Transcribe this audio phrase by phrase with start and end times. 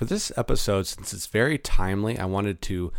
[0.00, 2.90] For this episode, since it's very timely, I wanted to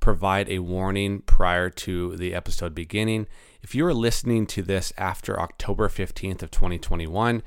[0.00, 3.28] provide a warning prior to the episode beginning.
[3.62, 7.44] If you are listening to this after October 15th of 2021,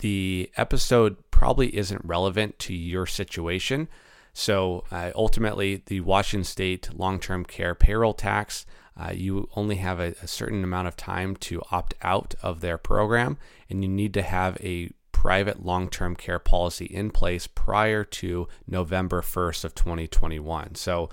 [0.00, 3.88] the episode probably isn't relevant to your situation.
[4.34, 8.66] So uh, ultimately, the Washington State long term care payroll tax,
[8.98, 12.76] uh, you only have a, a certain amount of time to opt out of their
[12.76, 13.38] program,
[13.70, 19.22] and you need to have a private long-term care policy in place prior to November
[19.22, 20.74] 1st of 2021.
[20.74, 21.08] So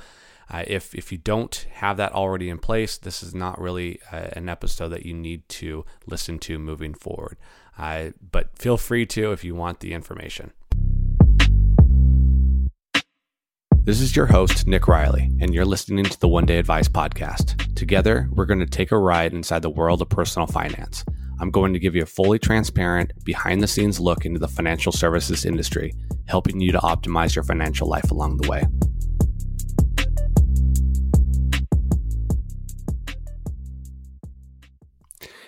[0.52, 4.28] uh, if, if you don't have that already in place, this is not really uh,
[4.34, 7.38] an episode that you need to listen to moving forward.
[7.78, 10.52] Uh, but feel free to if you want the information.
[13.86, 17.74] This is your host, Nick Riley, and you're listening to the One Day Advice Podcast.
[17.74, 21.06] Together, we're going to take a ride inside the world of personal finance.
[21.40, 24.92] I'm going to give you a fully transparent, behind the scenes look into the financial
[24.92, 25.94] services industry,
[26.28, 28.64] helping you to optimize your financial life along the way.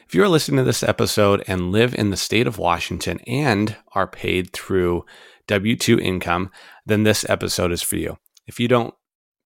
[0.08, 3.76] If you are listening to this episode and live in the state of Washington and
[3.94, 5.06] are paid through
[5.48, 6.52] W 2 income,
[6.86, 8.18] then this episode is for you.
[8.48, 8.94] If you don't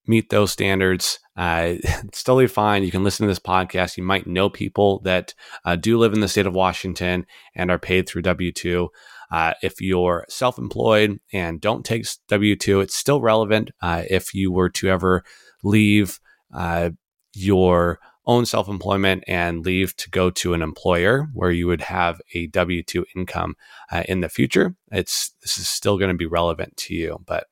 [0.09, 2.83] meet those standards, uh, it's totally fine.
[2.83, 3.95] You can listen to this podcast.
[3.95, 7.79] You might know people that uh, do live in the state of Washington and are
[7.79, 8.89] paid through W 2.
[9.31, 13.69] Uh, if you're self employed and don't take W 2, it's still relevant.
[13.81, 15.23] Uh, if you were to ever
[15.63, 16.19] leave
[16.53, 16.89] uh,
[17.35, 22.19] your own self employment and leave to go to an employer where you would have
[22.33, 23.55] a W 2 income
[23.91, 27.21] uh, in the future, it's, this is still going to be relevant to you.
[27.25, 27.45] But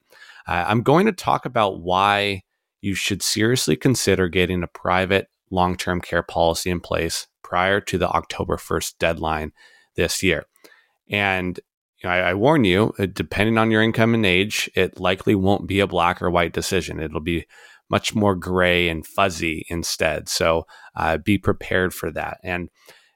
[0.50, 2.44] I'm going to talk about why
[2.88, 7.98] you should seriously consider getting a private long term care policy in place prior to
[7.98, 9.52] the October 1st deadline
[9.98, 10.46] this year.
[11.10, 11.60] And
[12.02, 15.36] you know, I, I, warn you, uh, depending on your income and age, it likely
[15.36, 17.00] won't be a black or white decision.
[17.00, 17.46] It'll be
[17.90, 20.30] much more gray and fuzzy instead.
[20.30, 20.66] So
[20.96, 22.40] uh, be prepared for that.
[22.44, 22.70] And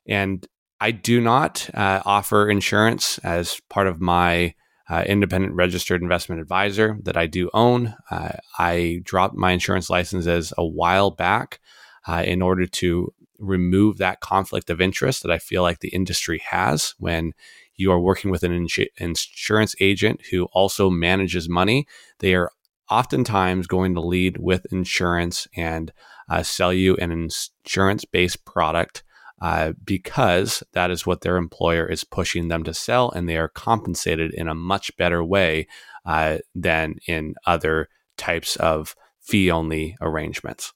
[0.05, 0.45] and
[0.81, 4.53] I do not uh, offer insurance as part of my
[4.91, 7.95] uh, independent registered investment advisor that I do own.
[8.09, 11.61] Uh, I dropped my insurance licenses a while back
[12.05, 16.41] uh, in order to remove that conflict of interest that I feel like the industry
[16.49, 17.31] has when
[17.75, 21.87] you are working with an ins- insurance agent who also manages money.
[22.19, 22.51] They are
[22.89, 25.93] oftentimes going to lead with insurance and
[26.29, 29.03] uh, sell you an insurance based product
[29.41, 33.49] uh, because that is what their employer is pushing them to sell, and they are
[33.49, 35.67] compensated in a much better way
[36.05, 40.73] uh, than in other types of fee only arrangements.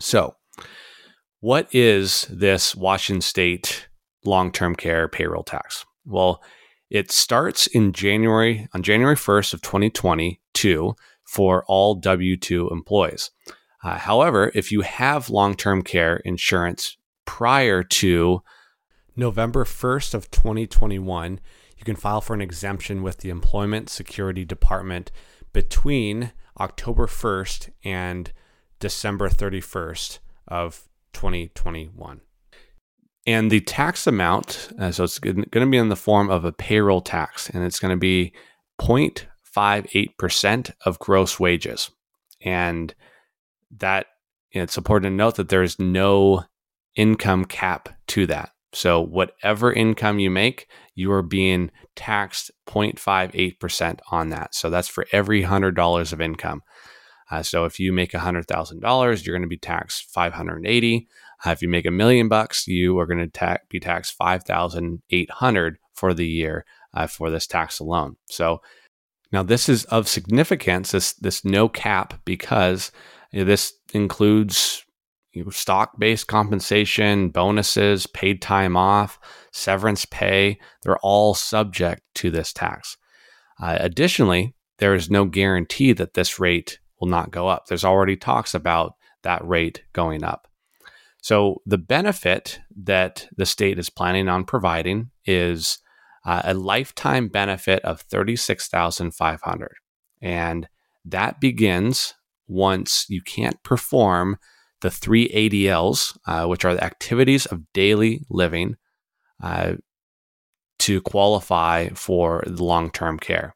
[0.00, 0.36] So,
[1.40, 3.88] what is this Washington State
[4.24, 5.84] long term care payroll tax?
[6.06, 6.42] Well,
[6.88, 10.94] it starts in January on January 1st of 2022
[11.24, 13.30] for all W2 employees.
[13.82, 18.42] Uh, however, if you have long-term care insurance prior to
[19.14, 21.40] November 1st of 2021,
[21.76, 25.12] you can file for an exemption with the Employment Security Department
[25.52, 28.32] between October 1st and
[28.80, 32.20] December 31st of 2021.
[33.26, 36.52] And the tax amount, uh, so it's going to be in the form of a
[36.52, 38.32] payroll tax, and it's going to be
[38.80, 41.90] 0.58% of gross wages.
[42.42, 42.94] And
[43.78, 44.06] that
[44.52, 46.44] it's important to note that there is no
[46.96, 48.50] income cap to that.
[48.72, 54.54] So, whatever income you make, you are being taxed 0.58% on that.
[54.54, 56.62] So, that's for every $100 of income.
[57.30, 61.08] Uh, so, if you make $100,000, you're going to be taxed 580.
[61.44, 65.78] Uh, if you make a million bucks, you are going to ta- be taxed 5,800
[65.94, 68.16] for the year uh, for this tax alone.
[68.28, 68.60] So,
[69.32, 72.92] now this is of significance, this, this no cap, because
[73.32, 74.85] you know, this includes
[75.36, 79.18] you know, stock based compensation, bonuses, paid time off,
[79.52, 80.58] severance pay.
[80.82, 82.96] They're all subject to this tax.
[83.60, 87.66] Uh, additionally, there is no guarantee that this rate will not go up.
[87.66, 88.94] There's already talks about
[89.24, 90.48] that rate going up.
[91.20, 95.78] So, the benefit that the state is planning on providing is
[96.24, 99.74] uh, a lifetime benefit of 36,500.
[100.22, 100.66] And
[101.04, 102.14] that begins
[102.48, 104.38] once you can't perform
[104.80, 108.76] the three ADLs, uh, which are the activities of daily living,
[109.42, 109.74] uh,
[110.78, 113.54] to qualify for long term care.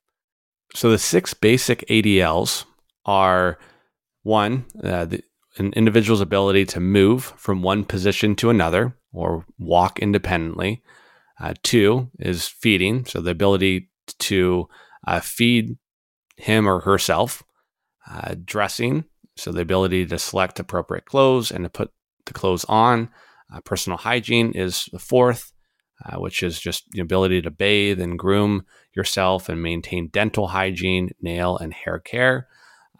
[0.74, 2.64] So the six basic ADLs
[3.04, 3.58] are
[4.22, 5.22] one, uh, the,
[5.58, 10.82] an individual's ability to move from one position to another or walk independently.
[11.40, 14.68] Uh, two is feeding, so the ability to
[15.06, 15.76] uh, feed
[16.36, 17.42] him or herself.
[18.10, 19.04] Uh, dressing,
[19.40, 21.90] so the ability to select appropriate clothes and to put
[22.26, 23.08] the clothes on.
[23.52, 25.52] Uh, personal hygiene is the fourth,
[26.04, 28.64] uh, which is just the ability to bathe and groom
[28.94, 32.46] yourself and maintain dental hygiene, nail and hair care.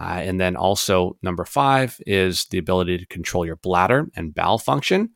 [0.00, 4.58] Uh, and then also, number five is the ability to control your bladder and bowel
[4.58, 5.10] function.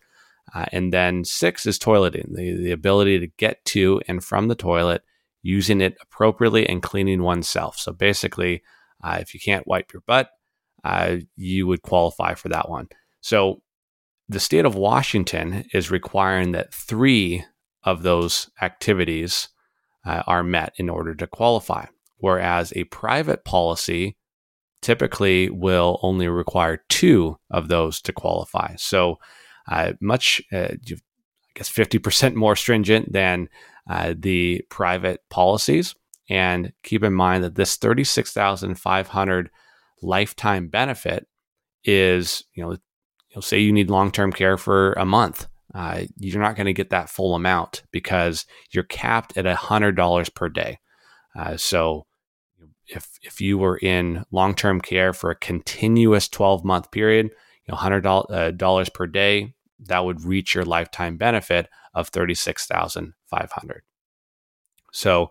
[0.55, 4.55] Uh, and then six is toileting, the, the ability to get to and from the
[4.55, 5.03] toilet,
[5.43, 7.79] using it appropriately and cleaning oneself.
[7.79, 8.63] So basically,
[9.03, 10.31] uh, if you can't wipe your butt,
[10.85, 12.89] uh, you would qualify for that one.
[13.21, 13.63] So
[14.29, 17.45] the state of Washington is requiring that three
[17.83, 19.49] of those activities
[20.05, 21.87] uh, are met in order to qualify,
[22.19, 24.17] whereas a private policy
[24.83, 28.75] typically will only require two of those to qualify.
[28.77, 29.19] So,
[29.71, 30.97] uh, much, uh, I
[31.55, 33.49] guess, 50% more stringent than
[33.89, 35.95] uh, the private policies.
[36.29, 39.51] And keep in mind that this 36,500
[40.05, 41.27] lifetime benefit
[41.85, 42.77] is, you know,
[43.31, 45.47] you'll say you need long term care for a month.
[45.75, 50.49] Uh, you're not going to get that full amount because you're capped at $100 per
[50.49, 50.79] day.
[51.37, 52.07] Uh, so,
[52.87, 57.73] if if you were in long term care for a continuous 12 month period, you
[57.73, 62.67] know, hundred uh, dollars per day, that would reach your lifetime benefit of thirty six
[62.67, 63.83] thousand five hundred.
[64.93, 65.31] So,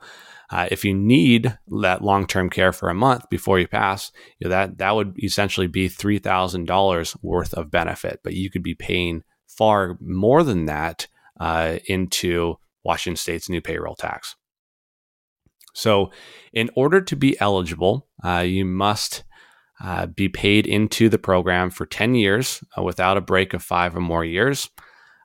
[0.50, 4.46] uh, if you need that long term care for a month before you pass, you
[4.46, 8.64] know, that that would essentially be three thousand dollars worth of benefit, but you could
[8.64, 11.08] be paying far more than that
[11.40, 14.36] uh, into Washington State's new payroll tax.
[15.74, 16.12] So,
[16.52, 19.24] in order to be eligible, uh, you must
[19.84, 23.96] uh, be paid into the program for 10 years uh, without a break of five
[23.96, 24.70] or more years.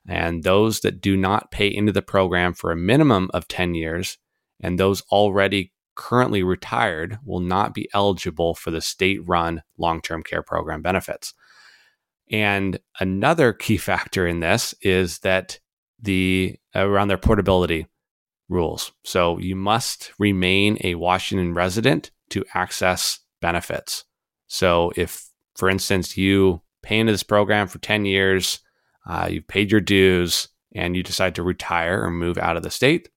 [0.08, 4.16] And those that do not pay into the program for a minimum of 10 years
[4.60, 10.22] and those already currently retired will not be eligible for the state run long term
[10.22, 11.34] care program benefits.
[12.30, 15.58] And another key factor in this is that
[16.00, 17.86] the around their portability
[18.48, 18.92] rules.
[19.04, 24.04] So you must remain a Washington resident to access benefits.
[24.46, 28.60] So if, for instance, you pay into this program for 10 years,
[29.06, 32.70] uh, you've paid your dues, and you decide to retire or move out of the
[32.70, 33.08] state,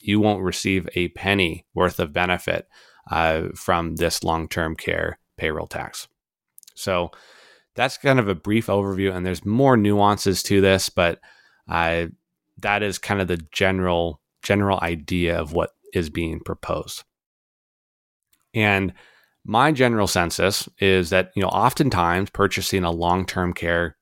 [0.00, 2.68] you won't receive a penny worth of benefit
[3.10, 6.08] uh, from this long term care payroll tax.
[6.74, 7.10] So
[7.74, 11.20] that's kind of a brief overview, and there's more nuances to this, but
[11.68, 12.06] uh,
[12.58, 17.04] that is kind of the general general idea of what is being proposed.
[18.54, 18.94] And
[19.44, 23.96] my general census is that, you know, oftentimes purchasing a long term care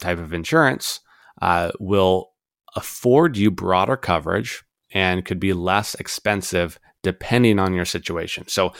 [0.00, 1.00] type of insurance
[1.40, 2.30] uh, will
[2.76, 8.46] afford you broader coverage and could be less expensive depending on your situation.
[8.48, 8.72] So,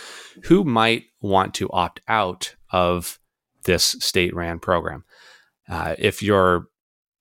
[0.44, 3.18] who might want to opt out of
[3.64, 5.04] this state ran program?
[5.68, 6.66] Uh, if you're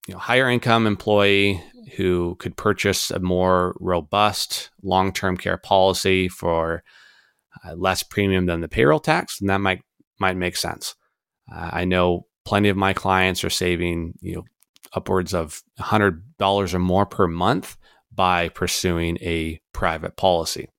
[0.08, 1.64] you know, higher income employee
[1.96, 6.84] who could purchase a more robust long term care policy for
[7.64, 9.82] uh, less premium than the payroll tax, and that might
[10.20, 10.96] might make sense.
[11.54, 14.44] Uh, I know plenty of my clients are saving you know
[14.94, 17.78] upwards of hundred dollars or more per month
[18.14, 20.70] by pursuing a private policy.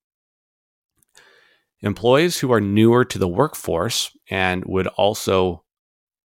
[1.80, 5.64] Employees who are newer to the workforce and would also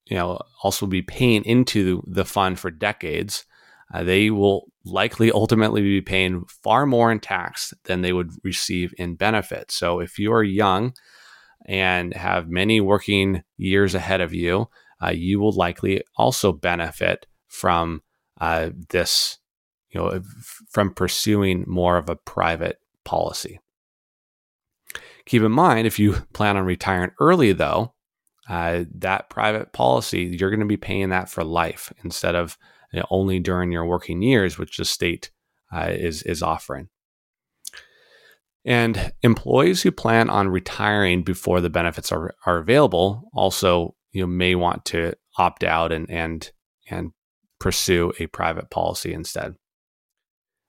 [0.06, 3.46] you know also be paying into the fund for decades
[3.94, 8.94] uh, they will likely ultimately be paying far more in tax than they would receive
[8.98, 9.76] in benefits.
[9.76, 10.94] So if you are young
[11.68, 14.68] and have many working years ahead of you,
[15.02, 18.02] uh, you will likely also benefit from
[18.42, 19.38] uh, this,
[19.96, 20.22] you know,
[20.70, 23.60] from pursuing more of a private policy.
[25.26, 27.94] Keep in mind, if you plan on retiring early, though,
[28.50, 32.58] uh, that private policy, you're going to be paying that for life instead of
[32.92, 35.32] you know, only during your working years, which the state
[35.74, 36.90] uh, is is offering.
[38.66, 44.28] And employees who plan on retiring before the benefits are, are available also you know,
[44.28, 46.52] may want to opt out and and
[46.90, 47.12] and
[47.60, 49.56] pursue a private policy instead.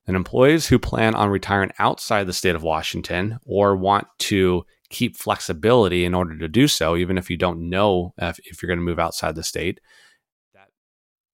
[0.07, 5.17] And employees who plan on retiring outside the state of Washington or want to keep
[5.17, 8.79] flexibility in order to do so, even if you don't know if, if you're going
[8.79, 9.81] to move outside the state,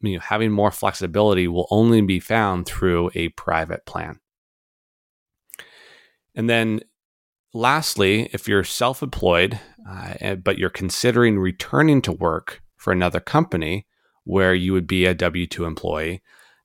[0.02, 4.18] you know, having more flexibility will only be found through a private plan.
[6.34, 6.80] And then
[7.54, 13.86] lastly, if you're self employed, uh, but you're considering returning to work for another company
[14.24, 16.22] where you would be a W 2 employee,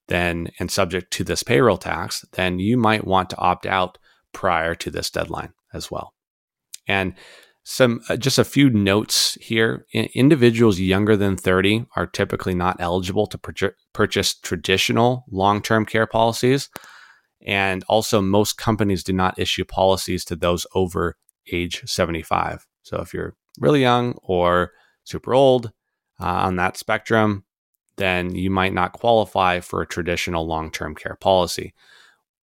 [0.07, 3.97] then and subject to this payroll tax, then you might want to opt out
[4.33, 6.13] prior to this deadline as well.
[6.87, 7.13] And
[7.63, 9.85] some uh, just a few notes here.
[9.91, 16.69] individuals younger than 30 are typically not eligible to pur- purchase traditional long-term care policies.
[17.45, 21.17] And also most companies do not issue policies to those over
[21.51, 22.65] age 75.
[22.83, 24.71] So if you're really young or
[25.03, 25.73] super old
[26.21, 27.43] uh, on that spectrum,
[27.97, 31.73] then you might not qualify for a traditional long-term care policy.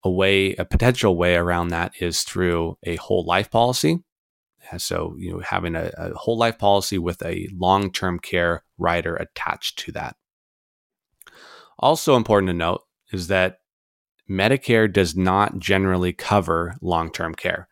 [0.03, 4.03] A way, a potential way around that is through a whole life policy
[4.77, 9.15] so, you know, having a, a whole life policy with a long term care rider
[9.15, 10.15] attached to that.
[11.77, 12.81] Also important to note
[13.11, 13.59] is that
[14.29, 17.67] Medicare does not generally cover long term care,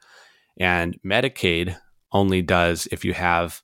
[0.60, 1.75] and Medicaid
[2.12, 3.62] only does if you have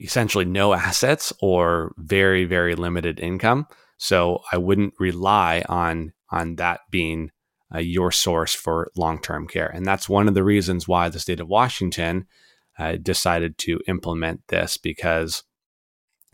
[0.00, 3.66] essentially no assets or very very limited income.
[3.96, 7.30] So I wouldn't rely on on that being
[7.74, 9.68] uh, your source for long term care.
[9.68, 12.26] And that's one of the reasons why the state of Washington
[12.78, 15.42] uh, decided to implement this because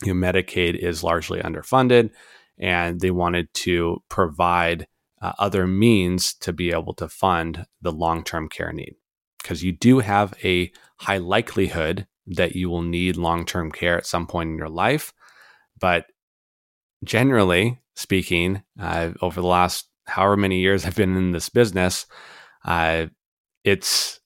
[0.02, 2.10] you know, Medicaid is largely underfunded
[2.58, 4.86] and they wanted to provide
[5.20, 8.94] uh, other means to be able to fund the long term care need.
[9.42, 14.06] Because you do have a high likelihood that you will need long term care at
[14.06, 15.12] some point in your life.
[15.78, 16.06] But
[17.04, 22.06] generally speaking, uh, over the last however many years I've been in this business,
[22.64, 23.06] uh,
[23.64, 24.20] it's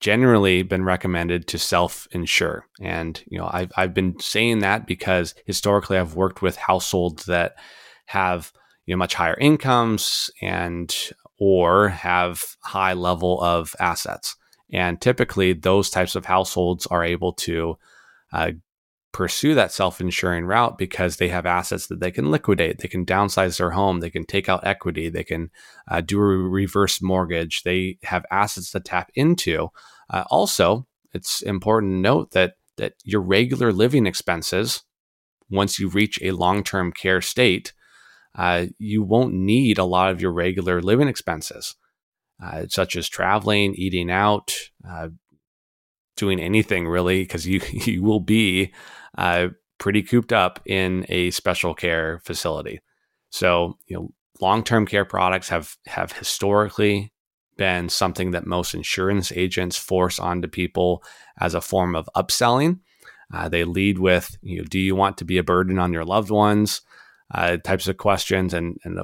[0.00, 2.66] generally been recommended to self-insure.
[2.80, 7.54] And you know, I've I've been saying that because historically I've worked with households that
[8.06, 8.52] have
[8.86, 10.94] you know much higher incomes and
[11.38, 14.36] or have high level of assets.
[14.72, 17.76] And typically, those types of households are able to
[18.32, 18.52] uh,
[19.12, 22.78] pursue that self-insuring route because they have assets that they can liquidate.
[22.78, 24.00] They can downsize their home.
[24.00, 25.10] They can take out equity.
[25.10, 25.50] They can
[25.90, 27.62] uh, do a reverse mortgage.
[27.62, 29.68] They have assets to tap into.
[30.08, 34.82] Uh, also it's important to note that that your regular living expenses
[35.50, 37.72] once you reach a long-term care state
[38.34, 41.76] uh, you won't need a lot of your regular living expenses
[42.42, 44.54] uh, such as traveling eating out
[44.88, 45.08] uh,
[46.16, 48.72] doing anything really because you you will be
[49.18, 52.80] uh, pretty cooped up in a special care facility.
[53.30, 57.12] So, you know, long-term care products have have historically
[57.56, 61.02] been something that most insurance agents force onto people
[61.40, 62.80] as a form of upselling.
[63.32, 66.04] Uh, they lead with, you know, do you want to be a burden on your
[66.04, 66.82] loved ones?
[67.34, 69.00] Uh, types of questions, and and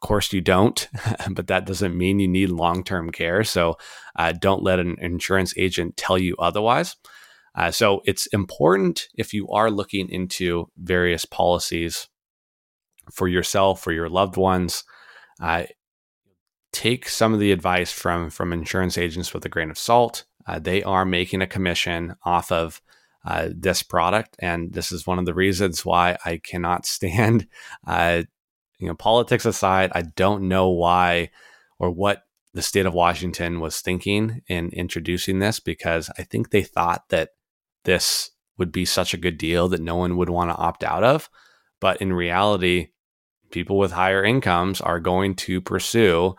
[0.00, 0.88] course you don't,
[1.30, 3.44] but that doesn't mean you need long-term care.
[3.44, 3.76] So
[4.16, 6.96] uh, don't let an insurance agent tell you otherwise.
[7.54, 12.08] Uh, so it's important if you are looking into various policies
[13.12, 14.84] for yourself or your loved ones.
[15.40, 15.64] Uh,
[16.72, 20.24] take some of the advice from from insurance agents with a grain of salt.
[20.46, 22.80] Uh, they are making a commission off of
[23.24, 27.46] uh, this product, and this is one of the reasons why I cannot stand.
[28.80, 31.30] You know, politics aside, I don't know why
[31.78, 36.62] or what the state of Washington was thinking in introducing this because I think they
[36.62, 37.30] thought that
[37.84, 41.04] this would be such a good deal that no one would want to opt out
[41.04, 41.30] of.
[41.80, 42.88] But in reality,
[43.50, 46.34] people with higher incomes are going to pursue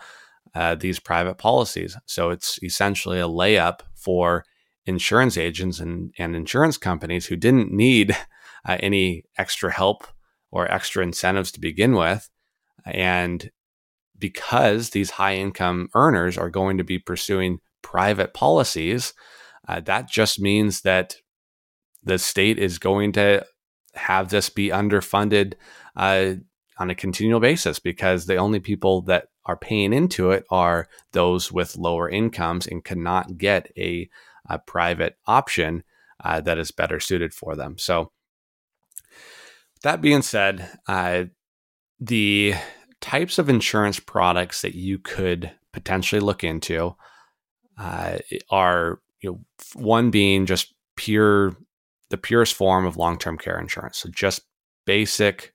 [0.53, 1.97] uh, these private policies.
[2.05, 4.45] So it's essentially a layup for
[4.85, 8.15] insurance agents and, and insurance companies who didn't need
[8.65, 10.05] uh, any extra help
[10.51, 12.29] or extra incentives to begin with.
[12.85, 13.51] And
[14.17, 19.13] because these high income earners are going to be pursuing private policies,
[19.67, 21.15] uh, that just means that
[22.03, 23.45] the state is going to
[23.95, 25.53] have this be underfunded
[25.95, 26.33] uh,
[26.77, 31.51] on a continual basis because the only people that are paying into it are those
[31.51, 34.09] with lower incomes and cannot get a,
[34.49, 35.83] a private option
[36.23, 37.77] uh, that is better suited for them.
[37.77, 38.11] So,
[39.83, 41.25] that being said, uh,
[41.99, 42.55] the
[42.99, 46.95] types of insurance products that you could potentially look into
[47.77, 48.17] uh,
[48.49, 49.39] are you know,
[49.75, 51.55] one being just pure
[52.09, 53.97] the purest form of long term care insurance.
[53.97, 54.41] So just
[54.85, 55.53] basic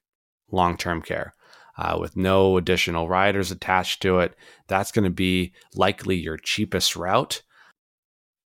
[0.50, 1.34] long term care.
[1.78, 4.34] Uh, with no additional riders attached to it.
[4.66, 7.42] That's going to be likely your cheapest route.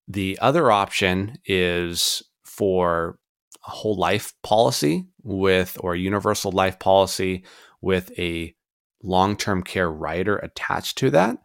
[0.09, 3.19] The other option is for
[3.67, 7.45] a whole life policy with, or a universal life policy
[7.81, 8.55] with a
[9.03, 11.39] long term care rider attached to that.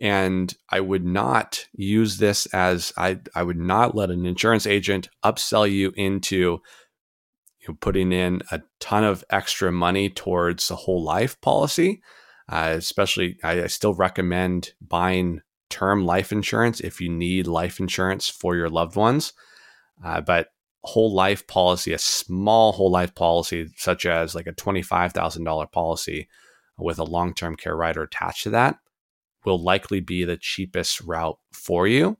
[0.00, 5.08] And I would not use this as I, I would not let an insurance agent
[5.24, 6.60] upsell you into
[7.60, 12.02] you know, putting in a ton of extra money towards a whole life policy.
[12.48, 18.28] Uh, especially, I, I, still recommend buying term life insurance if you need life insurance
[18.28, 19.34] for your loved ones.
[20.04, 20.48] Uh, but
[20.82, 26.28] whole life policy, a small whole life policy, such as like a $25,000 policy
[26.78, 28.78] with a long term care rider attached to that,
[29.44, 32.16] will likely be the cheapest route for you.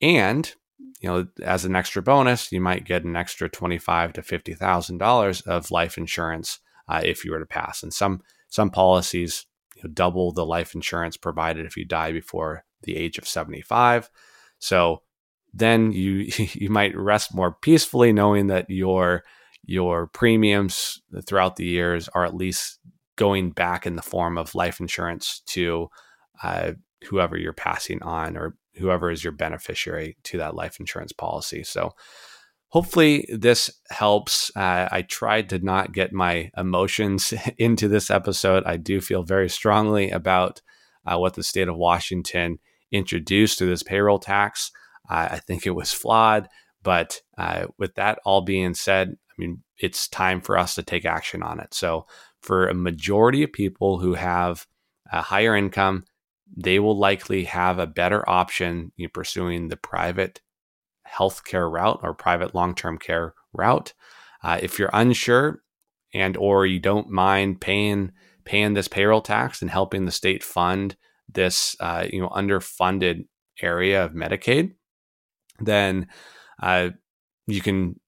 [0.00, 0.52] And
[1.00, 4.98] you know, as an extra bonus, you might get an extra twenty-five to fifty thousand
[4.98, 7.82] dollars of life insurance uh, if you were to pass.
[7.82, 9.46] And some some policies
[9.76, 14.10] you know, double the life insurance provided if you die before the age of seventy-five.
[14.58, 15.02] So
[15.52, 19.22] then you you might rest more peacefully knowing that your
[19.64, 22.78] your premiums throughout the years are at least
[23.16, 25.88] going back in the form of life insurance to
[26.42, 26.72] uh,
[27.08, 31.64] whoever you're passing on or whoever is your beneficiary to that life insurance policy.
[31.64, 31.92] So
[32.68, 34.50] hopefully this helps.
[34.56, 38.62] Uh, I tried to not get my emotions into this episode.
[38.64, 40.62] I do feel very strongly about
[41.04, 42.58] uh, what the state of Washington
[42.92, 44.70] introduced to this payroll tax.
[45.08, 46.48] I think it was flawed.
[46.82, 51.04] But uh, with that all being said, I mean, it's time for us to take
[51.04, 51.74] action on it.
[51.74, 52.06] So,
[52.40, 54.66] for a majority of people who have
[55.10, 56.04] a higher income,
[56.56, 60.40] they will likely have a better option in pursuing the private
[61.06, 63.92] healthcare route or private long-term care route.
[64.42, 65.62] Uh, if you're unsure
[66.14, 68.12] and or you don't mind paying
[68.44, 70.96] paying this payroll tax and helping the state fund
[71.28, 73.26] this uh, you know underfunded
[73.60, 74.74] area of Medicaid,
[75.60, 76.08] then
[76.62, 76.90] uh,
[77.46, 77.98] you can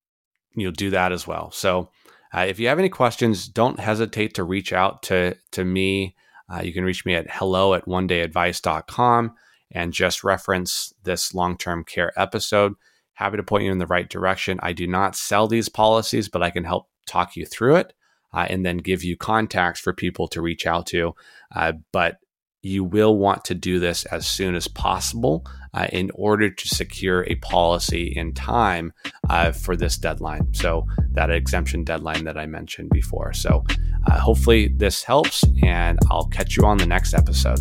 [0.55, 1.51] you know do that as well.
[1.51, 1.91] So
[2.35, 6.17] uh, if you have any questions, don't hesitate to reach out to to me
[6.51, 9.35] uh, you can reach me at hello at one dayadvice.com
[9.73, 12.75] and just reference this long term care episode.
[13.15, 14.59] Happy to point you in the right direction.
[14.63, 17.93] I do not sell these policies, but I can help talk you through it
[18.33, 21.15] uh, and then give you contacts for people to reach out to.
[21.55, 22.17] Uh, but
[22.63, 27.25] you will want to do this as soon as possible uh, in order to secure
[27.25, 28.93] a policy in time
[29.31, 30.53] uh, for this deadline.
[30.53, 33.33] So, that exemption deadline that I mentioned before.
[33.33, 33.65] So,
[34.07, 37.61] uh, hopefully, this helps, and I'll catch you on the next episode.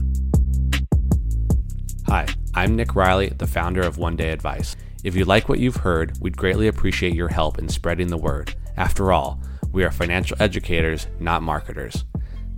[2.08, 4.76] Hi, I'm Nick Riley, the founder of One Day Advice.
[5.04, 8.54] If you like what you've heard, we'd greatly appreciate your help in spreading the word.
[8.76, 12.04] After all, we are financial educators, not marketers.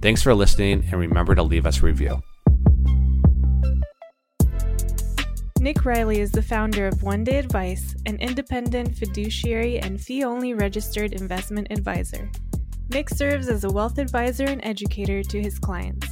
[0.02, 2.24] Thanks for listening, and remember to leave us a review.
[5.62, 10.56] Nick Riley is the founder of One Day Advice, an independent fiduciary and fee only
[10.56, 12.32] registered investment advisor.
[12.90, 16.08] Nick serves as a wealth advisor and educator to his clients.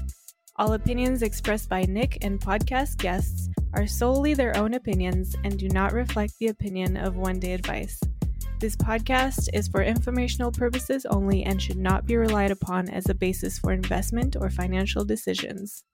[0.58, 5.68] All opinions expressed by Nick and podcast guests are solely their own opinions and do
[5.70, 8.00] not reflect the opinion of One Day Advice.
[8.60, 13.16] This podcast is for informational purposes only and should not be relied upon as a
[13.16, 15.86] basis for investment or financial decisions.